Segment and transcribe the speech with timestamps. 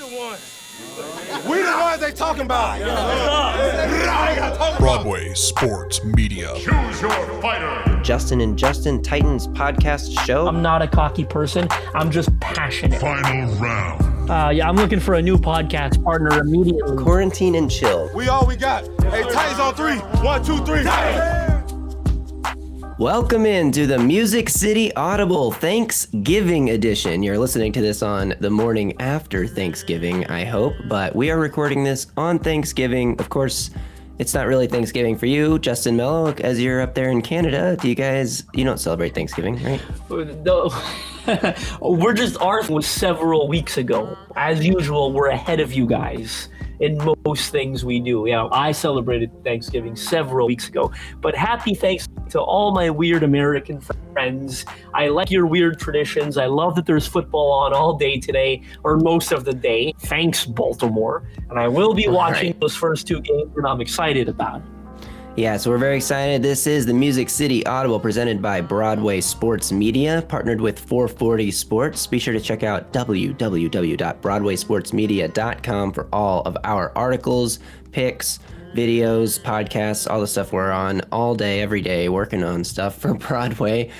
[0.00, 2.78] We the ones they talking about.
[4.78, 6.54] Broadway Sports Media.
[6.54, 8.00] Choose your fighter.
[8.04, 10.46] Justin and Justin Titans podcast show.
[10.46, 11.66] I'm not a cocky person.
[11.94, 13.00] I'm just passionate.
[13.00, 14.30] Final round.
[14.30, 16.96] Uh, yeah, I'm looking for a new podcast partner immediately.
[16.96, 18.08] Quarantine and chill.
[18.14, 18.84] We all we got.
[19.02, 19.96] Hey, Titans on three.
[20.22, 20.84] One, two, three.
[22.98, 27.22] Welcome in to the Music City Audible Thanksgiving edition.
[27.22, 31.84] You're listening to this on the morning after Thanksgiving, I hope, but we are recording
[31.84, 33.14] this on Thanksgiving.
[33.20, 33.70] Of course,
[34.18, 37.76] it's not really Thanksgiving for you, Justin Melo, as you're up there in Canada.
[37.80, 39.80] Do you guys, you don't celebrate Thanksgiving, right?
[40.44, 40.68] No.
[41.80, 44.18] we're just ours was several weeks ago.
[44.34, 46.48] As usual, we're ahead of you guys
[46.80, 48.24] in most things we do.
[48.26, 50.92] Yeah, I celebrated Thanksgiving several weeks ago.
[51.20, 53.80] But happy thanks to all my weird American
[54.12, 54.64] friends.
[54.94, 56.36] I like your weird traditions.
[56.38, 59.94] I love that there's football on all day today, or most of the day.
[60.00, 61.28] Thanks, Baltimore.
[61.50, 62.60] And I will be watching right.
[62.60, 64.77] those first two games, and I'm excited about it.
[65.38, 66.42] Yeah, so we're very excited.
[66.42, 72.08] This is the Music City Audible presented by Broadway Sports Media, partnered with 440 Sports.
[72.08, 77.60] Be sure to check out www.broadwaysportsmedia.com for all of our articles,
[77.92, 78.40] picks,
[78.74, 83.14] videos, podcasts, all the stuff we're on all day, every day, working on stuff for
[83.28, 83.92] Broadway.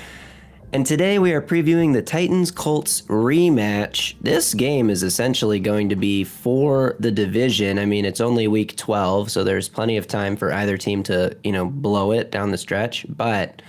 [0.71, 4.13] And today we are previewing the Titans Colts rematch.
[4.21, 7.79] This game is essentially going to be for the division.
[7.79, 11.35] I mean, it's only week 12, so there's plenty of time for either team to,
[11.43, 13.03] you know, blow it down the stretch.
[13.09, 13.63] But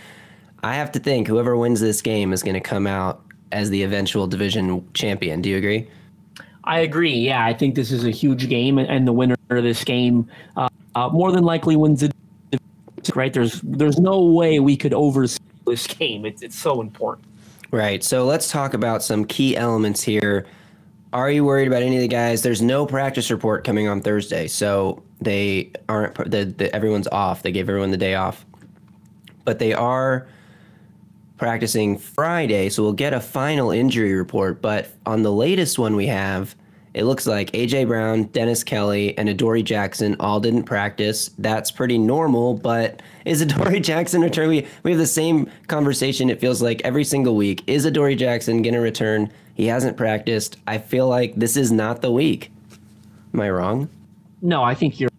[0.62, 3.82] I have to think whoever wins this game is going to come out as the
[3.82, 5.40] eventual division champion.
[5.40, 5.88] Do you agree?
[6.64, 7.14] I agree.
[7.14, 10.28] Yeah, I think this is a huge game, and the winner of this game
[10.58, 12.12] uh, uh, more than likely wins the
[13.14, 13.32] right.
[13.32, 15.38] There's there's no way we could oversee
[15.70, 16.24] this game.
[16.24, 17.26] It's it's so important.
[17.70, 18.02] Right.
[18.02, 20.46] So let's talk about some key elements here.
[21.12, 22.42] Are you worried about any of the guys?
[22.42, 26.14] There's no practice report coming on Thursday, so they aren't.
[26.30, 27.42] The, the, everyone's off.
[27.42, 28.44] They gave everyone the day off,
[29.44, 30.28] but they are
[31.36, 34.60] practicing Friday, so we'll get a final injury report.
[34.60, 36.54] But on the latest one we have,
[36.92, 41.30] it looks like AJ Brown, Dennis Kelly, and Adoree Jackson all didn't practice.
[41.38, 44.48] That's pretty normal, but is Adoree Jackson return?
[44.48, 46.30] We we have the same conversation.
[46.30, 47.62] It feels like every single week.
[47.66, 49.30] Is Adoree Jackson gonna return?
[49.54, 50.56] He hasn't practiced.
[50.66, 52.50] I feel like this is not the week.
[53.34, 53.88] Am I wrong?
[54.42, 55.10] No, I think you're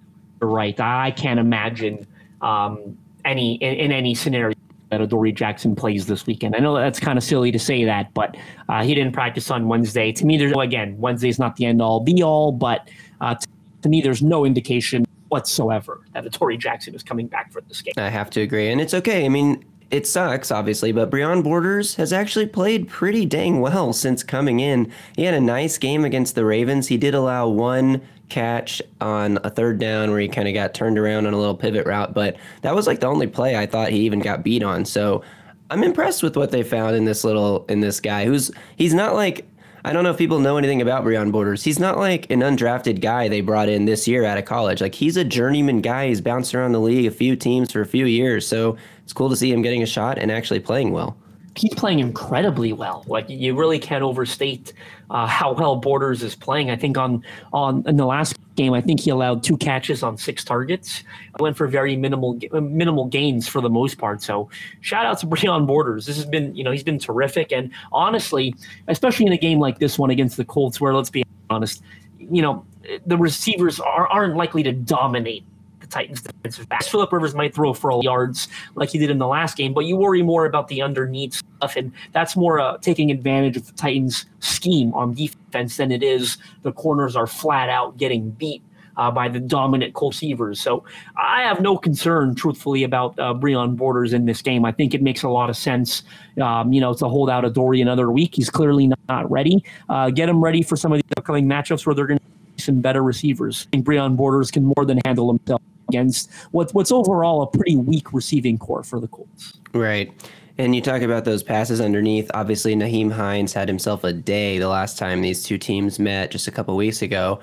[0.41, 0.77] right.
[0.79, 2.05] I can't imagine
[2.41, 4.55] um, any in, in any scenario
[4.91, 6.55] that Adoree Jackson plays this weekend.
[6.55, 8.35] I know that's kind of silly to say that, but
[8.69, 10.11] uh, he didn't practice on Wednesday.
[10.11, 12.89] To me, there's again Wednesday's not the end all be all, but
[13.21, 13.47] uh, to,
[13.83, 17.93] to me, there's no indication whatsoever that Adoree Jackson is coming back for this game.
[17.97, 19.25] I have to agree, and it's okay.
[19.25, 24.23] I mean, it sucks, obviously, but Breon Borders has actually played pretty dang well since
[24.23, 24.91] coming in.
[25.15, 26.87] He had a nice game against the Ravens.
[26.87, 30.97] He did allow one catch on a third down where he kind of got turned
[30.97, 33.89] around on a little pivot route, but that was like the only play I thought
[33.89, 34.85] he even got beat on.
[34.85, 35.21] So
[35.69, 39.15] I'm impressed with what they found in this little in this guy who's he's not
[39.15, 39.45] like
[39.83, 41.63] I don't know if people know anything about Breon Borders.
[41.63, 44.79] He's not like an undrafted guy they brought in this year out of college.
[44.79, 46.07] Like he's a journeyman guy.
[46.07, 48.47] He's bounced around the league a few teams for a few years.
[48.47, 48.77] So
[49.11, 51.17] it's cool to see him getting a shot and actually playing well.
[51.57, 53.03] He's playing incredibly well.
[53.07, 54.71] Like you really can't overstate
[55.09, 56.71] uh, how well Borders is playing.
[56.71, 60.17] I think on on in the last game, I think he allowed two catches on
[60.17, 61.03] six targets.
[61.41, 64.23] Went for very minimal minimal gains for the most part.
[64.23, 64.49] So
[64.79, 66.05] shout out to Breon Borders.
[66.05, 67.51] This has been you know he's been terrific.
[67.51, 68.55] And honestly,
[68.87, 71.83] especially in a game like this one against the Colts, where let's be honest,
[72.17, 72.65] you know
[73.05, 75.43] the receivers are, aren't likely to dominate
[75.91, 76.83] Titans defensive back.
[76.83, 79.85] Philip Rivers might throw for all yards like he did in the last game, but
[79.85, 83.73] you worry more about the underneath stuff, and that's more uh, taking advantage of the
[83.73, 88.61] Titans' scheme on defense than it is the corners are flat out getting beat.
[88.97, 90.59] Uh, by the dominant Colts receivers.
[90.59, 90.83] So
[91.15, 94.65] I have no concern, truthfully, about uh, Breon Borders in this game.
[94.65, 96.03] I think it makes a lot of sense,
[96.41, 98.35] um, you know, to hold out Adoree another week.
[98.35, 99.63] He's clearly not, ready.
[99.87, 102.81] Uh, get him ready for some of the upcoming matchups where they're going to some
[102.81, 103.65] better receivers.
[103.69, 105.61] I think Breon Borders can more than handle himself
[105.91, 109.59] against what, what's overall a pretty weak receiving core for the Colts.
[109.73, 110.11] Right.
[110.57, 112.29] And you talk about those passes underneath.
[112.33, 116.47] Obviously, Nyheim Hines had himself a day the last time these two teams met just
[116.47, 117.39] a couple weeks ago.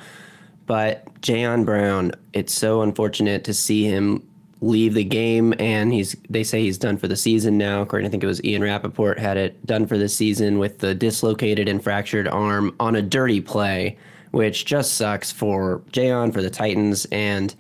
[0.67, 4.23] But Jayon Brown, it's so unfortunate to see him
[4.61, 7.81] leave the game and he's they say he's done for the season now.
[7.81, 10.95] According I think it was Ian Rapoport had it done for the season with the
[10.95, 13.97] dislocated and fractured arm on a dirty play,
[14.33, 17.55] which just sucks for Jayon, for the Titans, and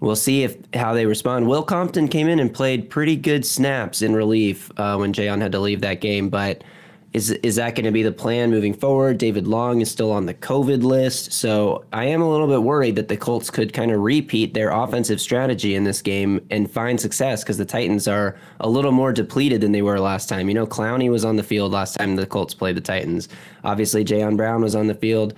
[0.00, 1.46] we'll see if how they respond.
[1.46, 5.52] Will Compton came in and played pretty good snaps in relief uh, when Jayon had
[5.52, 6.64] to leave that game, but
[7.12, 9.18] is is that going to be the plan moving forward?
[9.18, 12.94] David Long is still on the COVID list, so I am a little bit worried
[12.96, 17.00] that the Colts could kind of repeat their offensive strategy in this game and find
[17.00, 20.46] success because the Titans are a little more depleted than they were last time.
[20.48, 23.28] You know, Clowney was on the field last time the Colts played the Titans.
[23.64, 25.34] Obviously, Jayon Brown was on the field.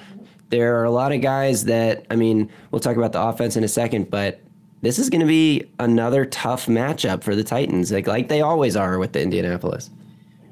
[0.50, 3.65] There are a lot of guys that I mean, we'll talk about the offense in
[3.65, 4.43] a second, but
[4.82, 8.76] this is going to be another tough matchup for the Titans, like like they always
[8.76, 9.90] are with the Indianapolis.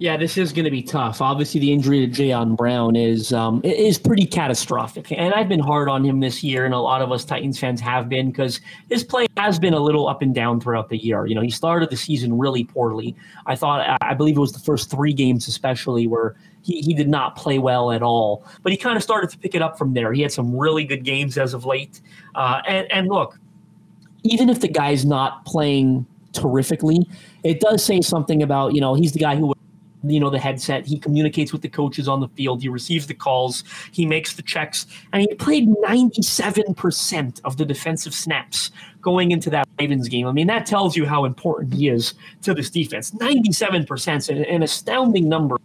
[0.00, 1.20] Yeah, this is going to be tough.
[1.20, 5.90] Obviously, the injury to Jayon Brown is um, is pretty catastrophic, and I've been hard
[5.90, 9.04] on him this year, and a lot of us Titans fans have been because his
[9.04, 11.26] play has been a little up and down throughout the year.
[11.26, 13.14] You know, he started the season really poorly.
[13.44, 17.10] I thought, I believe it was the first three games, especially where he, he did
[17.10, 18.46] not play well at all.
[18.62, 20.14] But he kind of started to pick it up from there.
[20.14, 22.00] He had some really good games as of late,
[22.36, 23.38] uh, and and look,
[24.22, 27.06] even if the guy's not playing terrifically,
[27.42, 29.52] it does say something about you know he's the guy who
[30.02, 30.86] you know the headset.
[30.86, 32.62] He communicates with the coaches on the field.
[32.62, 33.64] He receives the calls.
[33.92, 34.86] He makes the checks.
[35.12, 38.70] And he played 97% of the defensive snaps
[39.02, 40.26] going into that ravens game.
[40.26, 43.10] I mean that tells you how important he is to this defense.
[43.12, 45.56] 97% an, an astounding number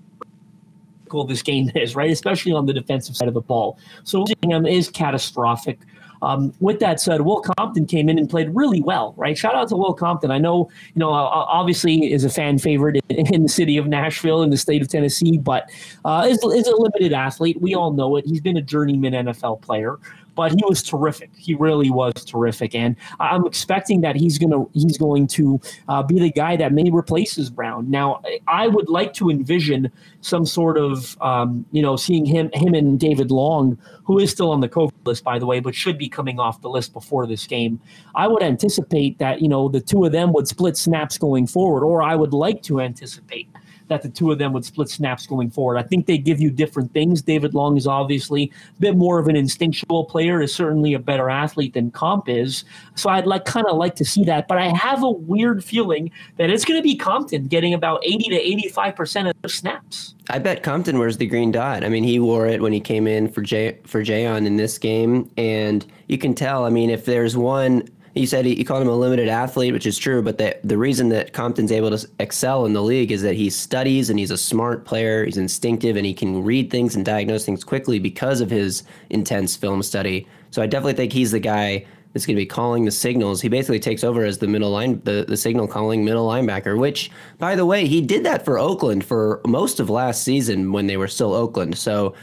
[1.23, 2.11] this game is right?
[2.11, 3.79] Especially on the defensive side of the ball.
[4.03, 5.79] So him is catastrophic
[6.25, 9.37] um, with that said, Will Compton came in and played really well, right?
[9.37, 10.31] Shout out to Will Compton.
[10.31, 14.49] I know, you know, obviously is a fan favorite in, the city of Nashville in
[14.49, 15.69] the state of Tennessee, but
[16.03, 17.61] uh, is, is a limited athlete.
[17.61, 18.25] We all know it.
[18.25, 19.99] He's been a journeyman NFL player
[20.35, 21.31] but he was terrific.
[21.35, 26.19] He really was terrific, and I'm expecting that he's gonna he's going to uh, be
[26.19, 27.89] the guy that may replaces Brown.
[27.89, 29.91] Now, I would like to envision
[30.21, 34.51] some sort of um, you know seeing him him and David Long, who is still
[34.51, 37.25] on the COVID list by the way, but should be coming off the list before
[37.25, 37.79] this game.
[38.15, 41.83] I would anticipate that you know the two of them would split snaps going forward,
[41.83, 43.47] or I would like to anticipate
[43.87, 45.77] that the two of them would split snaps going forward.
[45.77, 47.21] I think they give you different things.
[47.21, 51.29] David Long is obviously a bit more of an instinctual player, is certainly a better
[51.29, 52.63] athlete than Comp is.
[52.95, 54.47] So I'd like kind of like to see that.
[54.47, 58.29] But I have a weird feeling that it's going to be Compton getting about 80
[58.29, 60.15] to 85% of the snaps.
[60.29, 61.83] I bet Compton wears the green dot.
[61.83, 64.77] I mean, he wore it when he came in for Jay for Jayon in this
[64.77, 66.65] game, and you can tell.
[66.65, 69.85] I mean, if there's one you said he, you called him a limited athlete, which
[69.85, 70.21] is true.
[70.21, 73.49] But the the reason that Compton's able to excel in the league is that he
[73.49, 75.25] studies and he's a smart player.
[75.25, 79.55] He's instinctive and he can read things and diagnose things quickly because of his intense
[79.55, 80.27] film study.
[80.51, 81.85] So I definitely think he's the guy
[82.15, 83.41] that's going to be calling the signals.
[83.41, 87.11] He basically takes over as the middle line, the, the signal calling middle linebacker, which,
[87.39, 90.95] by the way, he did that for Oakland for most of last season when they
[90.95, 91.77] were still Oakland.
[91.77, 92.15] So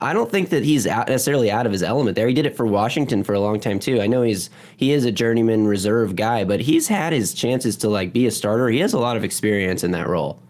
[0.00, 2.28] I don't think that he's out, necessarily out of his element there.
[2.28, 4.00] He did it for Washington for a long time too.
[4.00, 7.88] I know he's he is a journeyman reserve guy, but he's had his chances to
[7.88, 8.68] like be a starter.
[8.68, 10.40] He has a lot of experience in that role.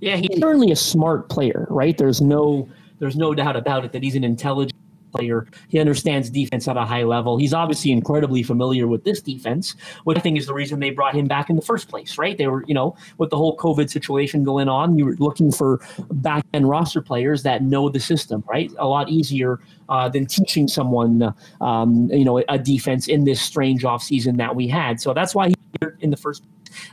[0.00, 1.96] Yeah, he's certainly a smart player, right?
[1.96, 2.68] There's no
[2.98, 4.71] there's no doubt about it that he's an intelligent
[5.12, 5.46] player.
[5.68, 7.36] He understands defense at a high level.
[7.36, 11.14] He's obviously incredibly familiar with this defense, which I think is the reason they brought
[11.14, 12.36] him back in the first place, right?
[12.36, 15.80] They were, you know, with the whole COVID situation going on, you were looking for
[16.10, 18.72] back end roster players that know the system, right?
[18.78, 23.82] A lot easier uh, than teaching someone, um, you know, a defense in this strange
[23.82, 25.00] offseason that we had.
[25.00, 25.54] So that's why he
[26.00, 26.44] in the first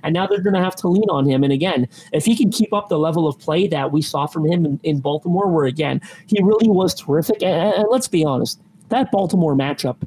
[0.04, 1.44] and now they're going to have to lean on him.
[1.44, 4.46] And again, if he can keep up the level of play that we saw from
[4.46, 7.42] him in, in Baltimore, where again, he really was terrific.
[7.44, 9.98] And, and let's be honest, that Baltimore matchup,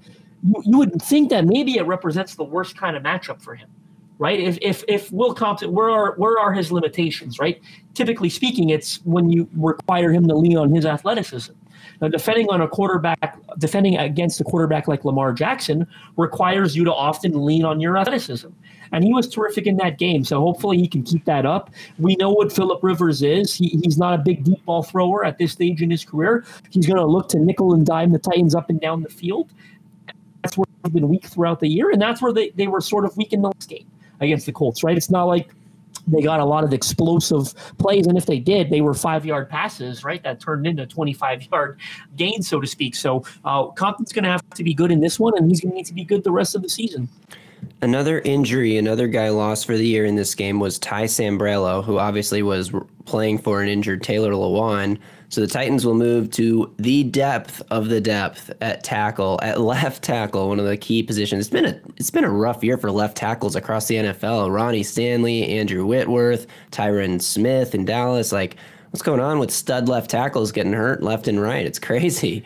[0.43, 3.69] you, you would think that maybe it represents the worst kind of matchup for him
[4.23, 4.39] right?
[4.39, 7.61] If if if Will Compton, where are where are his limitations, right?
[7.95, 11.53] Typically speaking, it's when you require him to lean on his athleticism.
[12.01, 15.87] Now, defending on a quarterback, defending against a quarterback like Lamar Jackson
[16.17, 18.51] requires you to often lean on your athleticism
[18.93, 20.23] and he was terrific in that game.
[20.23, 21.71] So hopefully he can keep that up.
[21.99, 23.55] We know what Philip Rivers is.
[23.55, 26.45] He, he's not a big deep ball thrower at this stage in his career.
[26.71, 29.51] He's going to look to nickel and dime the Titans up and down the field.
[30.43, 33.05] That's where they've been weak throughout the year, and that's where they, they were sort
[33.05, 33.87] of weak in the last game
[34.23, 34.97] against the Colts, right?
[34.97, 35.51] It's not like
[36.07, 39.49] they got a lot of explosive plays, and if they did, they were five yard
[39.49, 40.23] passes, right?
[40.23, 41.79] That turned into 25 yard
[42.17, 42.95] gains, so to speak.
[42.95, 45.73] So uh, Compton's going to have to be good in this one, and he's going
[45.73, 47.09] to need to be good the rest of the season.
[47.81, 51.99] Another injury, another guy lost for the year in this game was Ty Sambrailo, who
[51.99, 52.73] obviously was
[53.05, 54.99] playing for an injured Taylor Lewan.
[55.33, 60.05] So the Titans will move to the depth of the depth at tackle, at left
[60.05, 61.47] tackle, one of the key positions.
[61.47, 64.53] It's been a it's been a rough year for left tackles across the NFL.
[64.53, 68.31] Ronnie Stanley, Andrew Whitworth, Tyron Smith in Dallas.
[68.31, 68.57] Like,
[68.91, 71.65] what's going on with stud left tackles getting hurt left and right?
[71.65, 72.45] It's crazy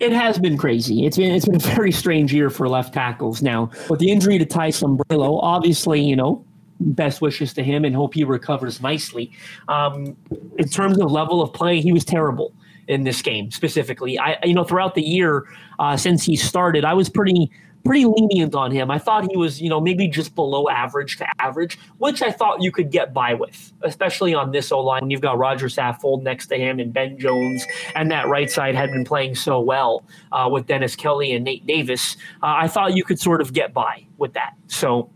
[0.00, 1.04] it has been crazy.
[1.06, 3.42] It's been it's been a very strange year for left tackles.
[3.42, 6.44] Now, with the injury to Ty Sambrailo, obviously, you know,
[6.80, 9.30] best wishes to him and hope he recovers nicely.
[9.68, 10.16] Um,
[10.58, 12.52] in terms of level of play, he was terrible
[12.86, 14.18] in this game specifically.
[14.18, 15.44] I, you know, throughout the year
[15.78, 17.50] uh, since he started, I was pretty
[17.84, 18.90] pretty lenient on him.
[18.90, 22.60] I thought he was, you know, maybe just below average to average, which I thought
[22.60, 26.22] you could get by with, especially on this O line when you've got Roger Saffold
[26.22, 30.04] next to him and Ben Jones, and that right side had been playing so well
[30.32, 32.16] uh, with Dennis Kelly and Nate Davis.
[32.42, 34.54] Uh, I thought you could sort of get by with that.
[34.66, 35.10] So.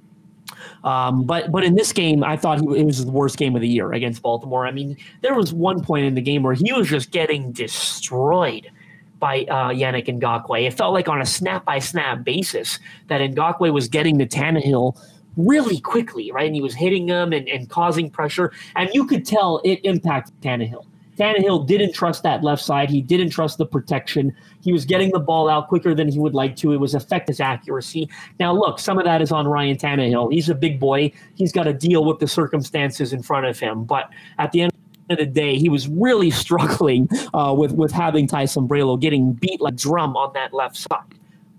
[0.85, 3.69] Um, but but in this game, I thought it was the worst game of the
[3.69, 4.66] year against Baltimore.
[4.66, 8.71] I mean, there was one point in the game where he was just getting destroyed
[9.19, 10.66] by uh, Yannick Ngakoue.
[10.66, 14.99] It felt like on a snap by snap basis that Ngakoue was getting to Tannehill
[15.37, 16.47] really quickly, right?
[16.47, 18.52] And he was hitting him and, and causing pressure.
[18.76, 20.85] And you could tell it impacted Tannehill.
[21.19, 22.88] Tannehill didn't trust that left side.
[22.90, 24.35] He didn't trust the protection.
[24.62, 26.73] He was getting the ball out quicker than he would like to.
[26.73, 28.09] It was affect his accuracy.
[28.40, 30.33] Now, look, some of that is on Ryan Tannehill.
[30.33, 31.12] He's a big boy.
[31.35, 33.85] He's got to deal with the circumstances in front of him.
[33.85, 34.73] But at the end
[35.11, 39.61] of the day, he was really struggling uh, with with having Ty Sambrailo getting beat
[39.61, 41.00] like drum on that left side.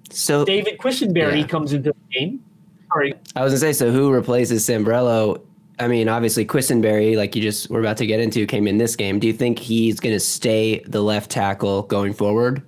[0.09, 1.47] So David Quessenberry Yeah.
[1.47, 2.43] comes into the game.
[2.91, 5.41] Sorry, I was gonna say, so who replaces Sambrailo?
[5.79, 8.95] I mean, obviously Quessenberry, like you just were about to get into, came in this
[8.95, 9.19] game.
[9.19, 12.61] Do you think he's gonna stay the left tackle going forward?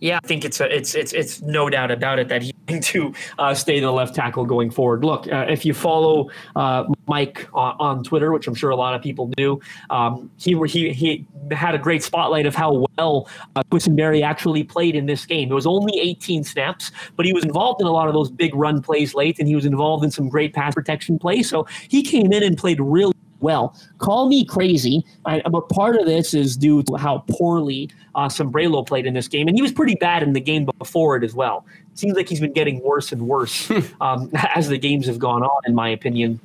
[0.00, 2.82] Yeah, I think it's a, it's it's it's no doubt about it that he's going
[2.82, 5.04] to uh, stay the left tackle going forward.
[5.04, 8.94] Look, uh, if you follow uh, Mike on, on Twitter, which I'm sure a lot
[8.94, 9.58] of people do,
[9.90, 14.94] um, he he he had a great spotlight of how well uh, Quessenberry actually played
[14.94, 15.50] in this game.
[15.50, 18.54] It was only 18 snaps, but he was involved in a lot of those big
[18.54, 21.48] run plays late, and he was involved in some great pass protection plays.
[21.48, 23.76] So he came in and played really well.
[23.98, 28.86] Call me crazy, I, but part of this is due to how poorly uh, Sambrailo
[28.86, 31.34] played in this game, and he was pretty bad in the game before it as
[31.34, 31.64] well.
[31.92, 35.42] It seems like he's been getting worse and worse um, as the games have gone
[35.42, 36.40] on, in my opinion.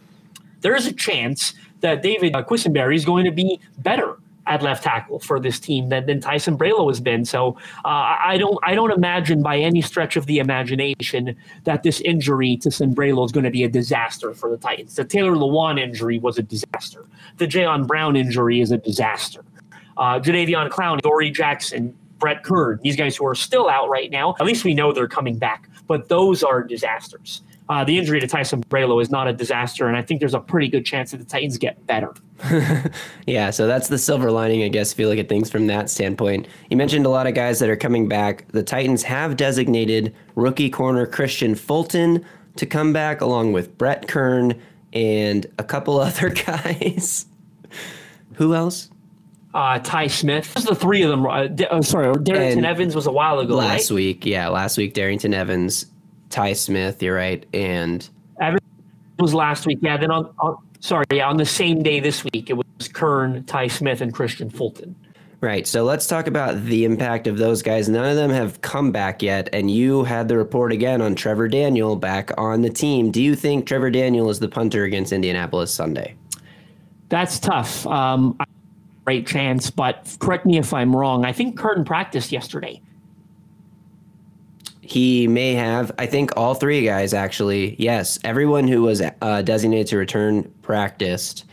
[0.61, 4.17] There is a chance that David uh, Quessenberry is going to be better
[4.47, 7.25] at left tackle for this team than, than Ty Sambrailo has been.
[7.25, 12.01] So uh, I don't I don't imagine by any stretch of the imagination that this
[12.01, 14.95] injury to Sambrailo is going to be a disaster for the Titans.
[14.95, 17.05] The Taylor Lewan injury was a disaster.
[17.37, 19.43] The Jayon Brown injury is a disaster.
[19.97, 24.35] Uh, Jadeveon Clown, Dory Jackson, Brett Kern, these guys who are still out right now,
[24.39, 25.67] at least we know they're coming back.
[25.91, 27.41] But those are disasters.
[27.67, 30.39] Uh, the injury to Ty Sambrailo is not a disaster, and I think there's a
[30.39, 32.13] pretty good chance that the Titans get better.
[33.27, 35.89] Yeah, so that's the silver lining, I guess, if you look at things from that
[35.89, 36.47] standpoint.
[36.69, 38.47] You mentioned a lot of guys that are coming back.
[38.53, 44.57] The Titans have designated rookie corner Kristian Fulton to come back, along with Brett Kern
[44.93, 47.25] and a couple other guys.
[48.35, 48.89] Who else?
[49.53, 51.25] Uh, Ty Smith, are the three of them.
[51.25, 53.95] Uh, D- oh, sorry, Darrynton And Evans was a while ago, last right?
[53.95, 55.87] week, yeah, last week, Darrynton Evans,
[56.29, 58.07] Ty Smith, you're right, and
[58.39, 58.61] Evans
[59.19, 59.79] was last week.
[59.81, 63.43] Yeah, then on, on sorry, yeah, on the same day this week, it was Kern,
[63.43, 64.95] Ty Smith, and Kristian Fulton.
[65.41, 65.65] Right.
[65.65, 67.89] So let's talk about the impact of those guys.
[67.89, 71.47] None of them have come back yet, and you had the report again on Trevor
[71.47, 73.09] Daniel back on the team.
[73.09, 76.15] Do you think Trevor Daniel is the punter against Indianapolis Sunday?
[77.09, 77.87] That's tough.
[77.87, 78.37] Um,
[79.05, 81.25] great chance, but correct me if I'm wrong.
[81.25, 82.81] I think Kern practiced yesterday.
[84.81, 85.91] He may have.
[85.97, 87.75] I think all three guys actually.
[87.79, 91.45] Yes, everyone who was uh, designated to return practiced.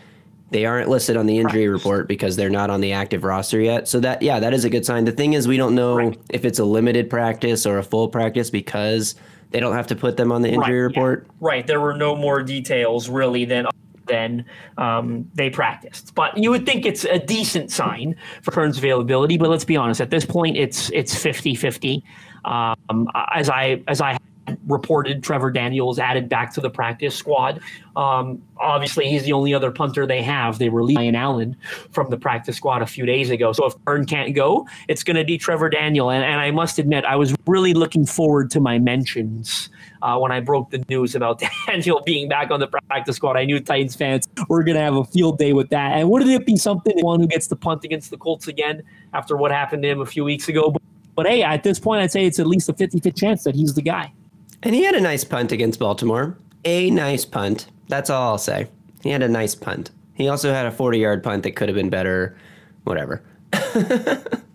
[0.51, 3.87] They aren't listed on the injury report because they're not on the active roster yet.
[3.87, 5.05] So that yeah, that is a good sign.
[5.05, 6.19] The thing is, we don't know Right.
[6.31, 9.15] if it's a limited practice or a full practice because
[9.51, 11.01] they don't have to put them on the injury Right, yeah.
[11.03, 11.27] report.
[11.41, 11.67] Right.
[11.67, 13.67] There were no more details really than
[14.09, 14.45] than
[14.77, 16.15] um, they practiced.
[16.15, 19.39] But you would think it's a decent sign for Kern's availability.
[19.39, 22.03] But let's be honest, at this point, it's it's 50-50.
[22.45, 24.19] Um, as I as I
[24.67, 27.61] reported, Trevor Daniels added back to the practice squad.
[27.97, 30.59] Um, obviously, he's the only other punter they have.
[30.59, 31.57] They released Ryan Allen
[31.91, 33.53] from the practice squad a few days ago.
[33.53, 36.11] So if Kern can't go, it's going to be Trevor Daniel.
[36.11, 39.69] And, and I must admit, I was really looking forward to my mentions
[40.03, 43.37] uh, when I broke the news about Daniel being back on the practice squad.
[43.37, 45.93] I knew Titans fans were going to have a field day with that.
[45.93, 49.37] And wouldn't it be something, one who gets to punt against the Colts again after
[49.37, 50.71] what happened to him a few weeks ago?
[50.71, 50.83] But,
[51.15, 53.55] but hey, at this point, I'd say it's at least a 50 50 chance that
[53.55, 54.13] he's the guy.
[54.63, 56.37] And he had a nice punt against Baltimore.
[56.65, 57.69] A nice punt.
[57.89, 58.69] That's all I'll say.
[59.03, 59.91] He had a nice punt.
[60.15, 62.37] He also had a 40 yard punt that could have been better.
[62.85, 63.23] Whatever.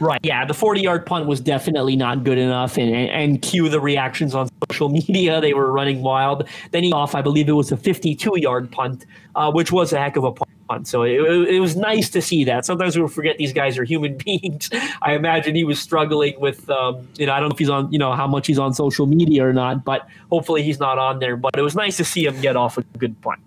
[0.00, 0.20] Right.
[0.22, 2.76] Yeah, the 40 yard punt was definitely not good enough.
[2.76, 5.40] And, and, and cue the reactions on social media.
[5.40, 6.48] They were running wild.
[6.70, 9.98] Then he off, I believe it was a 52 yard punt, uh, which was a
[9.98, 10.86] heck of a punt.
[10.86, 12.64] So it, it was nice to see that.
[12.64, 14.70] Sometimes we forget these guys are human beings.
[15.02, 17.90] I imagine he was struggling with, um, you know, I don't know if he's on,
[17.92, 21.18] you know, how much he's on social media or not, but hopefully he's not on
[21.18, 21.36] there.
[21.36, 23.40] But it was nice to see him get off a good punt.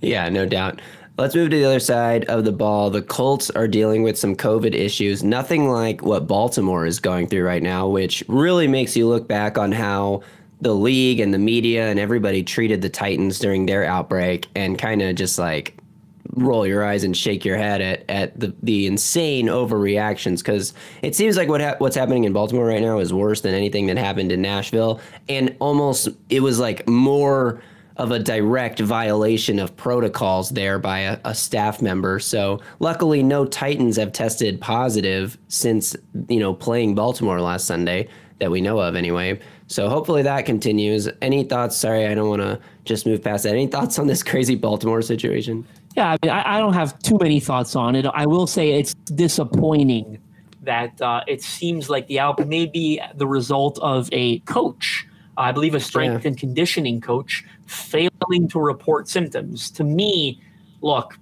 [0.00, 0.80] Yeah, no doubt.
[1.18, 2.88] Let's move to the other side of the ball.
[2.88, 7.44] The Colts are dealing with some COVID issues, nothing like what Baltimore is going through
[7.44, 10.22] right now, which really makes you look back on how
[10.62, 15.02] the league and the media and everybody treated the Titans during their outbreak and kind
[15.02, 15.76] of just like
[16.34, 20.38] roll your eyes and shake your head at, at the, the insane overreactions.
[20.38, 23.54] Because it seems like what ha- what's happening in Baltimore right now is worse than
[23.54, 24.98] anything that happened in Nashville.
[25.28, 27.60] And almost it was like more
[27.96, 32.18] of a direct violation of protocols there by a, a, staff member.
[32.18, 35.96] So luckily, no Titans have tested positive since
[36.28, 38.08] you know playing Baltimore last Sunday
[38.38, 39.40] that we know of anyway.
[39.66, 41.08] So hopefully that continues.
[41.20, 41.76] Any thoughts?
[41.76, 43.50] Sorry, I don't want to just move past that.
[43.50, 45.66] Any thoughts on this crazy Baltimore situation?
[45.96, 48.06] Yeah, I, mean, I, I don't have too many thoughts on it.
[48.06, 50.18] I will say it's disappointing
[50.62, 55.52] that uh, it seems like the outbreak may be the result of a coach I
[55.52, 56.28] believe a strength yeah.
[56.28, 59.70] and conditioning coach failing to report symptoms.
[59.72, 60.40] To me,
[60.82, 61.18] look,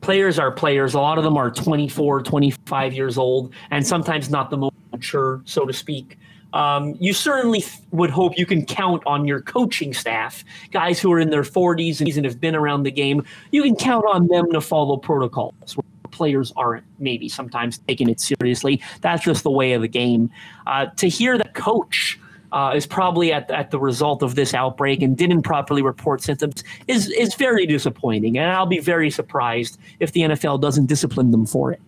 [0.00, 0.94] players are players.
[0.94, 5.40] A lot of them are 24, 25 years old, and sometimes not the most mature,
[5.44, 6.18] so to speak.
[6.52, 11.12] Um, you certainly th- would hope you can count on your coaching staff, guys who
[11.12, 13.24] are in their 40s and have been around the game.
[13.50, 15.76] You can count on them to follow protocols.
[15.76, 18.80] Where players aren't maybe sometimes taking it seriously.
[19.00, 20.30] That's just the way of the game.
[20.66, 22.20] Uh, to hear the coach
[22.54, 26.62] uh, is probably at, at the result of this outbreak and didn't properly report symptoms
[26.86, 28.38] is is very disappointing.
[28.38, 31.80] And I'll be very surprised if the NFL doesn't discipline them for it.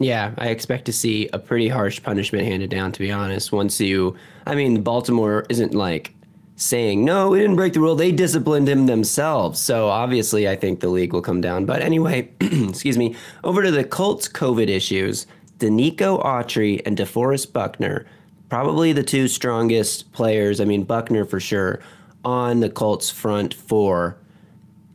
[0.00, 2.92] Yeah, I expect to see a pretty harsh punishment handed down.
[2.92, 6.14] To be honest, once you, I mean, Baltimore isn't like
[6.56, 7.94] saying no, we didn't break the rule.
[7.94, 9.60] They disciplined him themselves.
[9.60, 11.64] So obviously, I think the league will come down.
[11.64, 13.14] But anyway, excuse me.
[13.44, 15.28] Over to the Colts COVID issues.
[15.58, 18.06] Denico Autry and DeForest Buckner
[18.48, 20.60] probably the two strongest players.
[20.60, 21.80] I mean, Buckner for sure
[22.24, 24.18] on the Colts front four.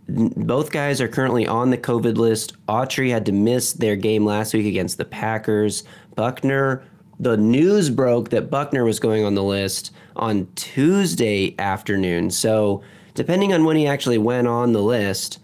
[0.08, 2.54] Both guys are currently on the COVID list.
[2.68, 5.84] Autry had to miss their game last week against the Packers.
[6.16, 6.84] Buckner,
[7.20, 12.32] the news broke that Buckner was going on the list on Tuesday afternoon.
[12.32, 15.40] So, depending on when he actually went on the list,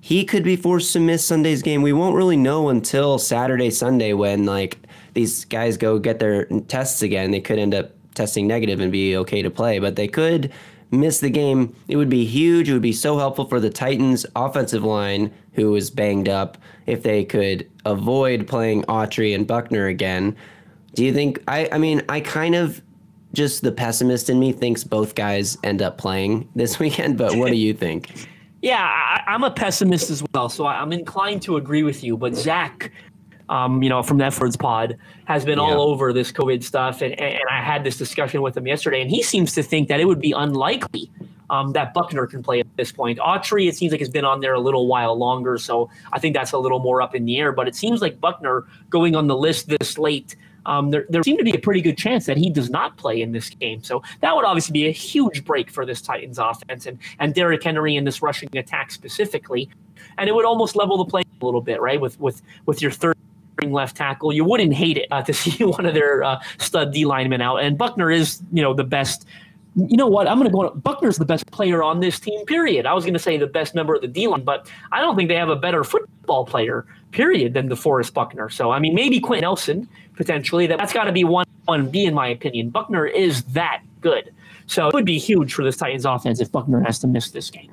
[0.00, 1.82] he could be forced to miss Sunday's game.
[1.82, 4.78] We won't really know until Saturday, Sunday when like
[5.16, 9.16] these guys go get their tests again, they could end up testing negative and be
[9.16, 10.52] okay to play, but they could
[10.90, 11.74] miss the game.
[11.88, 12.68] It would be huge.
[12.68, 17.02] It would be so helpful for the Titans offensive line, who was banged up, if
[17.02, 20.36] they could avoid playing Autry and Buckner again.
[20.94, 21.42] Do you think?
[21.48, 22.82] I, I mean, I kind of
[23.32, 27.50] just the pessimist in me thinks both guys end up playing this weekend, but what
[27.50, 28.10] do you think?
[28.62, 32.16] Yeah, I, am a pessimist as well, so I'm inclined to agree with you.
[32.16, 32.90] But Zach
[33.48, 35.64] um, you know, from the Pod, has been yeah.
[35.64, 37.02] all over this COVID stuff.
[37.02, 40.00] And, and I had this discussion with him yesterday, and he seems to think that
[40.00, 41.10] it would be unlikely
[41.50, 43.18] um, that Buckner can play at this point.
[43.18, 46.34] Autry, it seems like has been on there a little while longer, so I think
[46.34, 47.52] that's a little more up in the air.
[47.52, 50.36] But it seems like Buckner going on the list this late.
[50.66, 53.22] Um, there, there seemed to be a pretty good chance that he does not play
[53.22, 53.84] in this game.
[53.84, 57.62] So that would obviously be a huge break for this Titans offense and, and Derrick
[57.62, 59.70] Henry in this rushing attack specifically.
[60.18, 62.00] And it would almost level the play a little bit, right?
[62.00, 63.16] With with with your third
[63.64, 64.32] left tackle.
[64.32, 67.56] You wouldn't hate it uh, to see one of their uh, stud D linemen out.
[67.56, 69.26] And Buckner is, you know, the best.
[69.74, 70.26] You know what?
[70.26, 70.70] I'm going to go.
[70.70, 72.46] Buckner's the best player on this team.
[72.46, 72.86] Period.
[72.86, 75.16] I was going to say the best member of the D line, but I don't
[75.16, 76.86] think they have a better football player.
[77.12, 78.48] Period than DeForest Buckner.
[78.48, 80.66] So I mean, maybe Quenton Nelson potentially.
[80.66, 82.70] That's got to be one one B in my opinion.
[82.70, 84.32] Buckner is that good.
[84.66, 87.50] So it would be huge for this Titans offense if Buckner has to miss this
[87.50, 87.70] game.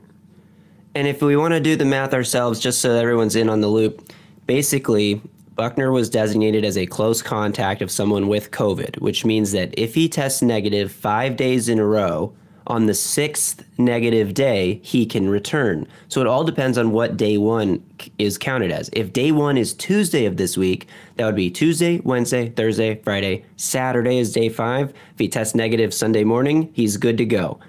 [0.96, 3.68] And if we want to do the math ourselves, just so everyone's in on the
[3.68, 4.12] loop,
[4.46, 5.22] basically
[5.56, 9.94] Buckner was designated as a close contact of someone with COVID, which means that if
[9.94, 12.34] he tests negative five days in a row,
[12.68, 15.88] on the sixth negative day, he can return.
[16.08, 17.84] So it all depends on what day one
[18.18, 18.90] is counted as.
[18.94, 20.88] If day one is Tuesday of this week,
[21.18, 23.46] that would be Tuesday, Wednesday, Thursday, Friday.
[23.58, 24.92] Saturday is day five.
[24.92, 27.60] If he tests negative Sunday morning, he's good to go.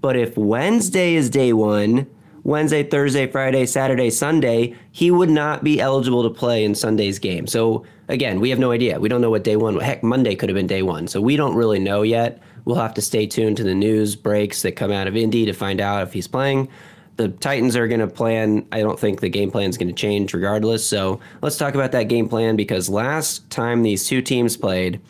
[0.00, 2.06] But if Wednesday is day one,
[2.44, 7.46] Wednesday, Thursday, Friday, Saturday, Sunday, he would not be eligible to play in Sunday's game.
[7.46, 9.00] So again, we have no idea.
[9.00, 9.80] We don't know what day one.
[9.80, 11.08] Heck, Monday could have been day one.
[11.08, 12.42] So we don't really know yet.
[12.66, 15.54] We'll have to stay tuned to the news breaks that come out of Indy to
[15.54, 16.68] find out if he's playing.
[17.16, 18.66] The Titans are going to plan.
[18.72, 20.86] I don't think the game plan is going to change regardless.
[20.86, 25.00] So let's talk about that game plan because last time these two teams played,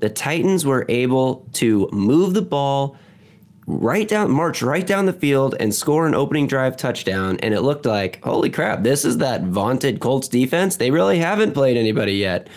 [0.00, 2.96] the Titans were able to move the ball
[3.78, 7.38] right down, march right down the field and score an opening drive touchdown.
[7.40, 10.76] And it looked like, holy crap, this is that vaunted Colts defense.
[10.76, 12.48] They really haven't played anybody yet.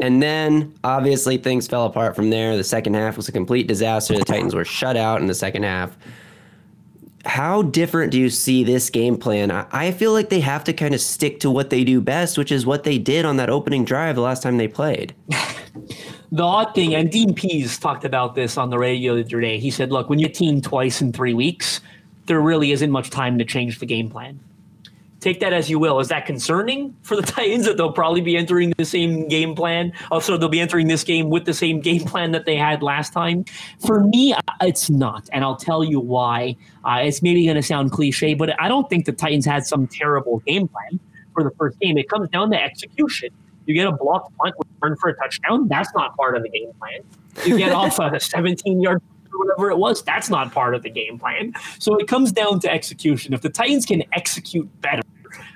[0.00, 2.56] And then obviously things fell apart from there.
[2.56, 4.16] The second half was a complete disaster.
[4.16, 5.96] The Titans were shut out in the second half.
[7.24, 9.50] How different do you see this game plan?
[9.50, 12.50] I, feel like they have to kind of stick to what they do best, which
[12.50, 15.14] is what they did on that opening drive the last time they played.
[16.32, 19.58] the odd thing, and Dean Pees talked about this on the radio the other day.
[19.58, 21.80] He said, "Look, when you team twice in three weeks,
[22.26, 24.40] there really isn't much time to change the game plan."
[25.20, 26.00] Take that as you will.
[26.00, 29.92] Is that concerning for the Titans that they'll probably be entering the same game plan?
[30.10, 33.12] Also, they'll be entering this game with the same game plan that they had last
[33.12, 33.44] time.
[33.86, 36.56] For me, it's not, and I'll tell you why.
[36.84, 39.86] Uh, it's maybe going to sound cliche, but I don't think the Titans had some
[39.86, 40.98] terrible game plan
[41.34, 41.98] for the first game.
[41.98, 43.28] It comes down to execution.
[43.66, 45.68] You get a blocked punt, return for a touchdown.
[45.68, 47.00] That's not part of the game plan.
[47.44, 49.00] You get off a 17 yard
[49.32, 51.54] or whatever it was, that's not part of the game plan.
[51.78, 53.32] So it comes down to execution.
[53.32, 55.02] If the Titans can execute better,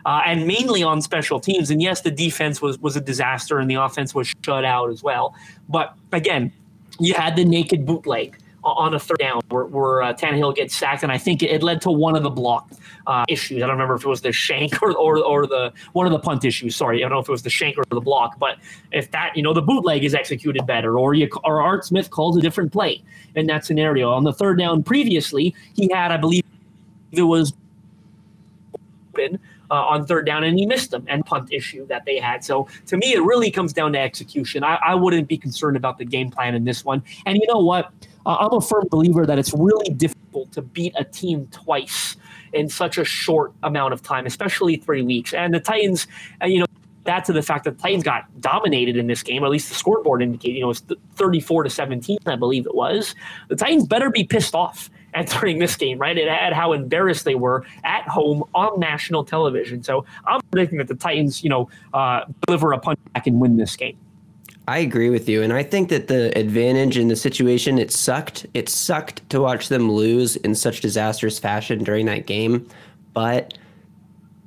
[0.07, 3.71] uh, and mainly on special teams, and yes, the defense was was a disaster, and
[3.71, 5.35] the offense was shut out as well.
[5.69, 6.53] But again,
[6.99, 8.38] you had the naked bootleg
[8.72, 11.81] on a third down where, where uh, Tannehill gets sacked, and I think it, led
[11.83, 12.70] to one of the block
[13.07, 13.62] uh, issues.
[13.62, 16.18] I don't remember if it was the shank or, or or the one of the
[16.18, 16.76] punt issues.
[16.76, 18.59] Sorry, I don't know if it was the shank or the block, but
[18.92, 22.37] if that you know the bootleg is executed better, or you or Art Smith calls
[22.37, 23.02] a different play
[23.35, 24.11] in that scenario.
[24.11, 26.42] On the third down previously, he had I believe
[27.12, 27.52] it was
[29.14, 29.38] open
[29.70, 32.44] uh, on third down, and he missed them and punt issue that they had.
[32.44, 34.64] So to me, it really comes down to execution.
[34.64, 37.02] I, I wouldn't be concerned about the game plan in this one.
[37.24, 37.92] And you know what?
[38.27, 42.17] I'm a firm believer that it's really difficult to beat a team twice
[42.53, 45.33] in such a short amount of time, especially three weeks.
[45.33, 46.07] And the Titans,
[46.45, 46.67] you know,
[47.05, 49.69] that to the fact that the Titans got dominated in this game, or at least
[49.69, 50.83] the scoreboard indicated, you know, it's
[51.15, 53.15] 34 to 17, I believe it was.
[53.49, 56.19] The Titans better be pissed off entering this game, right?
[56.19, 59.83] It had how embarrassed they were at home on national television.
[59.83, 63.57] So I'm predicting that the Titans, you know, uh, deliver a punch back and win
[63.57, 63.97] this game.
[64.68, 68.46] I agree with you, and I think that the advantage in the situation it sucked.
[68.52, 72.68] It sucked to watch them lose in such disastrous fashion during that game,
[73.12, 73.57] but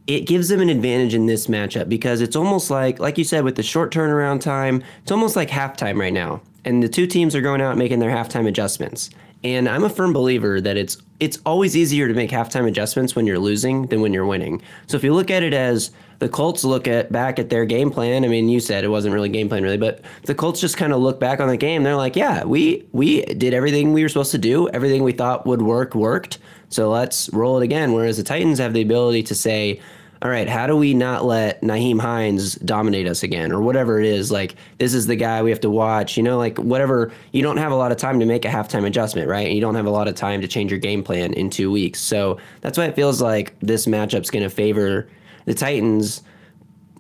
[0.08, 3.46] it gives them an advantage in this matchup because it's almost like, like you said,
[3.46, 7.34] with the short turnaround time, it's almost like halftime right now, and the two teams
[7.34, 9.12] are going out making their halftime adjustments.
[9.44, 13.26] And I'm a firm believer that it's it's always easier to make halftime adjustments when
[13.26, 14.62] you're losing than when you're winning.
[14.88, 17.90] So if you look at it as the Colts look at back at their game
[17.90, 20.76] plan, I mean, you said it wasn't really game plan really, but the Colts just
[20.76, 21.84] kind of look back on the game.
[21.84, 24.68] They're like, yeah, we we did everything we were supposed to do.
[24.70, 26.40] Everything we thought would work worked.
[26.70, 27.94] So let's roll it again.
[27.94, 29.82] Whereas the Titans have the ability to say,
[30.22, 34.06] all right, how do we not let Nyheim Hines dominate us again or whatever it
[34.06, 34.32] is?
[34.32, 37.14] Like, this is the guy we have to watch, you know, like whatever.
[37.32, 39.46] You don't have a lot of time to make a halftime adjustment, right?
[39.46, 41.72] And you don't have a lot of time to change your game plan in two
[41.72, 42.02] weeks.
[42.02, 45.08] So that's why it feels like this matchup's going to favor
[45.46, 46.22] the Titans.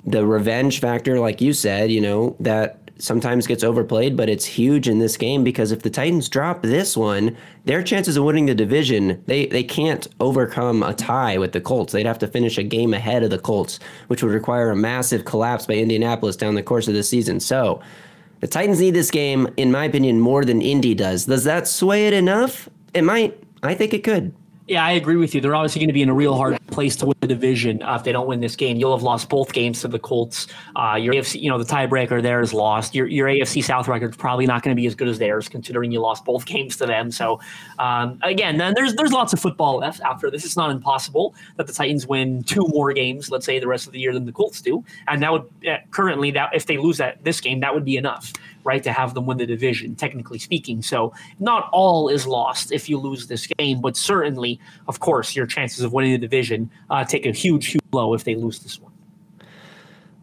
[0.05, 4.87] The revenge factor, like you said, you know, that sometimes gets overplayed, but it's huge
[4.87, 7.35] in this game because if the Titans drop this one,
[7.65, 11.93] their chances of winning the division, they, they can't overcome a tie with the Colts.
[11.93, 15.25] They'd have to finish a game ahead of the Colts, which would require a massive
[15.25, 17.39] collapse by Indianapolis down the course of the season.
[17.39, 17.81] So
[18.41, 21.25] the Titans need this game, in my opinion, more than Indy does.
[21.25, 22.69] Does that sway it enough?
[22.93, 23.41] It might.
[23.63, 24.33] I think it could.
[24.69, 25.41] Yeah, I agree with you.
[25.41, 27.95] They're obviously going to be in a real hard place to win the division uh,
[27.95, 28.77] if they don't win this game.
[28.77, 30.45] You'll have lost both games to the Colts.
[30.75, 32.93] Uh, your AFC, you know, the tiebreaker there is lost.
[32.93, 35.49] Your your AFC South record is probably not going to be as good as theirs,
[35.49, 37.09] considering you lost both games to them.
[37.09, 37.39] So,
[37.79, 40.45] um, again, then there's there's lots of football left after this.
[40.45, 43.93] It's not impossible that the Titans win two more games, let's say, the rest of
[43.93, 46.99] the year than the Colts do, and that would uh, currently that if they lose
[46.99, 50.39] that this game, that would be enough right, to have them win the division, technically
[50.39, 50.81] speaking.
[50.81, 55.45] So not all is lost if you lose this game, but certainly, of course, your
[55.45, 58.79] chances of winning the division uh, take a huge, huge blow if they lose this
[58.79, 58.91] one.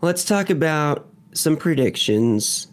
[0.03, 2.69] Let's talk about some predictions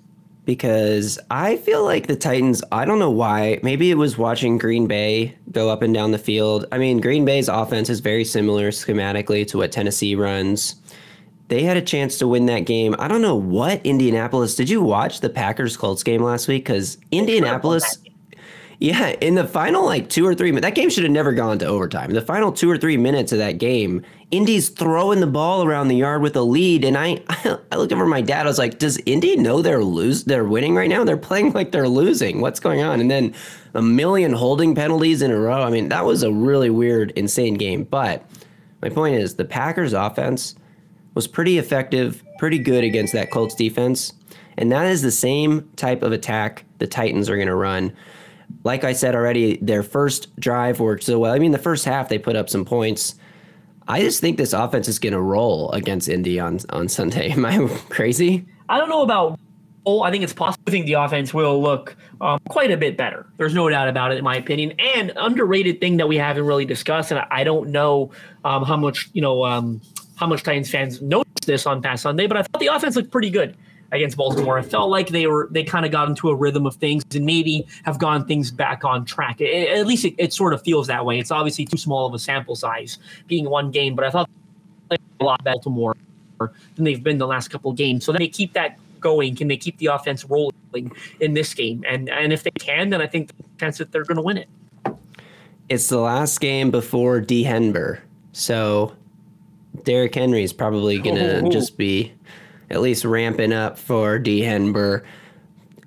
[0.46, 4.88] because I feel like the Titans, I don't know why, maybe it was watching Green
[4.88, 6.66] Bay go up and down the field.
[6.72, 10.76] I mean, Green Bay's offense is very similar schematically to what Tennessee runs
[11.48, 12.96] they had a chance to win that game.
[13.00, 14.56] I don't know what Indianapolis.
[14.56, 16.66] Did you watch the Packers Colts game last week?
[16.66, 17.98] Because Indianapolis,
[18.80, 21.60] yeah, in the final like two or three minutes, that game should have never gone
[21.60, 22.12] to overtime.
[22.12, 25.96] The final two or three minutes of that game, Indy's throwing the ball around the
[25.96, 27.22] yard with a lead, and I
[27.72, 28.46] I looked over my dad.
[28.46, 30.24] I was like, "Does Indy know they're lose?
[30.24, 31.04] They're winning right now.
[31.04, 32.42] They're playing like they're losing.
[32.42, 33.36] What's going on?" And then
[33.74, 35.62] a million holding penalties in a row.
[35.62, 37.84] I mean, that was a really weird, insane game.
[37.84, 38.26] But
[38.82, 40.56] my point is, the Packers offense
[41.16, 44.14] was pretty effective, pretty good against that Colts defense.
[44.58, 47.94] And that is the same type of attack the Titans are going to run.
[48.64, 51.34] like I said already, their first drive worked so well.
[51.34, 53.16] I mean, the first half they put up some points.
[53.88, 57.30] I just think this offense is going to roll against Indy on on Sunday.
[57.34, 58.46] Am I crazy?
[58.70, 59.40] I don't know about.
[59.86, 60.64] Oh, I think it's possible.
[60.66, 63.26] I think the offense will look um, quite a bit better.
[63.38, 64.72] There's no doubt about it, in my opinion.
[64.80, 68.12] And underrated thing that we haven't really discussed, and I don't know
[68.46, 69.82] um, how much you know um,
[70.16, 73.12] how much Titans fans noticed this on past Sunday, but I thought the offense looked
[73.12, 73.58] pretty good
[73.92, 74.58] against Baltimore.
[74.58, 77.26] I felt like they were they kind of got into a rhythm of things and
[77.26, 79.40] maybe have gone things back on track.
[79.40, 81.20] It, at least it, it, sort of feels that way.
[81.20, 82.98] It's obviously too small of a sample size
[83.28, 84.30] being one game, but I thought
[84.92, 85.96] a lot Baltimore
[86.40, 88.04] than they've been the last couple games.
[88.04, 89.36] So they keep that going?
[89.36, 91.84] Can they keep the offense rolling in this game?
[91.88, 94.38] And and if they can, then I think the chance that they're going to win
[94.38, 94.50] it.
[95.70, 98.00] It's the last game before D Henber,
[98.32, 98.94] so
[99.84, 101.50] Derrick Henry is probably going to oh, oh, oh.
[101.50, 102.14] just be
[102.70, 105.04] at least ramping up for D Henber.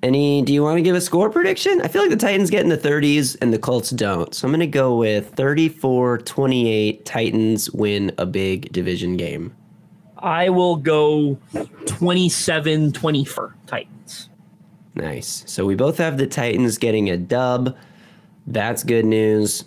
[0.03, 0.41] Any?
[0.43, 1.81] Do you want to give a score prediction?
[1.81, 4.33] I feel like the Titans get in the 30s and the Colts don't.
[4.33, 7.03] So I'm going to go with 34-28.
[7.03, 9.55] Titans win a big division game.
[10.19, 11.37] I will go
[11.87, 14.29] 27 24 Titans.
[14.95, 15.43] Nice.
[15.47, 17.75] So we both have the Titans getting a dub.
[18.45, 19.65] That's good news.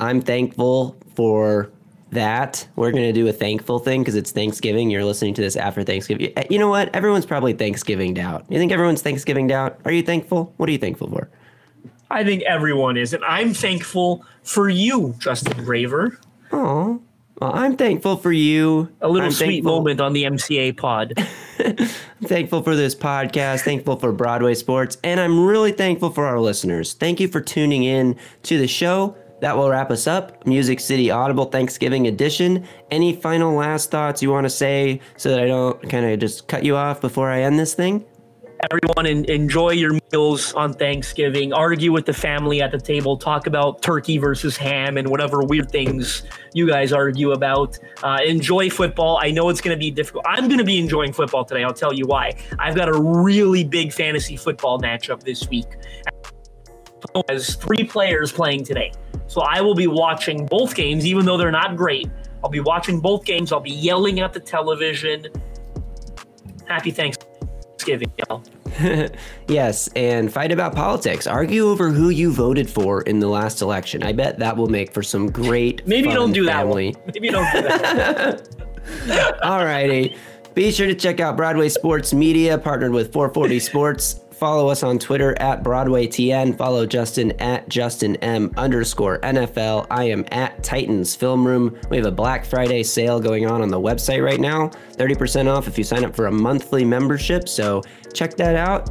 [0.00, 1.70] I'm thankful for
[2.10, 2.66] that.
[2.76, 4.90] We're going to do a thankful thing because it's Thanksgiving.
[4.90, 6.32] You're listening to this after Thanksgiving.
[6.50, 6.94] You know what?
[6.94, 8.44] Everyone's probably Thanksgiving out.
[8.48, 9.78] You think everyone's Thanksgiving out?
[9.84, 10.52] Are you thankful?
[10.56, 11.28] What are you thankful for?
[12.10, 13.12] I think everyone is.
[13.12, 16.18] And I'm thankful for you, Justin Graver.
[16.52, 17.02] Oh,
[17.40, 18.88] well, I'm thankful for you.
[19.00, 19.76] A little I'm sweet thankful.
[19.76, 21.12] moment on the MCA pod.
[21.58, 21.86] I'm
[22.24, 26.94] thankful for this podcast, thankful for Broadway Sports, and I'm really thankful for our listeners.
[26.94, 29.16] Thank you for tuning in to the show.
[29.40, 30.46] That will wrap us up.
[30.46, 32.66] Music City Audible Thanksgiving edition.
[32.90, 36.48] Any final last thoughts you want to say so that I don't kind of just
[36.48, 38.04] cut you off before I end this thing?
[38.70, 43.82] everyone enjoy your meals on Thanksgiving, argue with the family at the table, talk about
[43.82, 46.24] turkey versus ham and whatever weird things
[46.54, 47.78] you guys argue about.
[48.02, 49.18] Uh, enjoy football.
[49.22, 50.24] I know it's going to be difficult.
[50.26, 51.62] I'm going to be enjoying football today.
[51.62, 52.32] I'll tell you why.
[52.58, 55.66] I've got a really big fantasy football matchup this week.
[57.28, 58.92] Has three players playing today.
[59.26, 62.08] So I will be watching both games, even though they're not great.
[62.42, 63.52] I'll be watching both games.
[63.52, 65.26] I'll be yelling at the television.
[66.66, 68.12] Happy Thanksgiving.
[68.18, 68.42] Y'all.
[69.48, 71.26] yes, and fight about politics.
[71.26, 74.02] Argue over who you voted for in the last election.
[74.02, 75.86] I bet that will make for some great.
[75.86, 76.92] Maybe don't do family.
[76.92, 77.04] that.
[77.04, 77.12] One.
[77.14, 79.38] Maybe don't do that.
[79.42, 80.16] All righty.
[80.54, 84.20] Be sure to check out Broadway Sports Media, partnered with 440 Sports.
[84.38, 86.56] Follow us on Twitter at BroadwayTN.
[86.56, 89.88] Follow Justin at Justin M underscore NFL.
[89.90, 91.76] I am at Titans Film Room.
[91.90, 94.68] We have a Black Friday sale going on on the website right now.
[94.92, 97.48] 30% off if you sign up for a monthly membership.
[97.48, 97.82] So
[98.14, 98.88] check that out.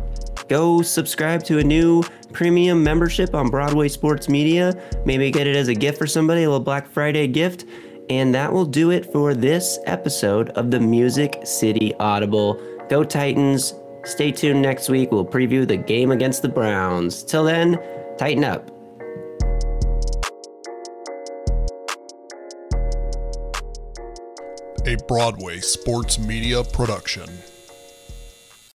[0.50, 4.74] Go subscribe to a new premium membership on Broadway Sports Media.
[5.06, 7.64] Maybe get it as a gift for somebody, a little Black Friday gift.
[8.10, 12.62] And that will do it for this episode of the Music City Audible.
[12.90, 13.74] Go Titans.
[14.04, 15.12] Stay tuned next week.
[15.12, 17.24] We'll preview the game against the Browns.
[17.24, 17.80] Till then,
[18.18, 18.70] tighten up.
[24.86, 27.28] A Broadway sports media production.